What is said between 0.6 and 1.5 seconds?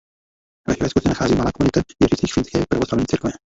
Ve Švédsku se nachází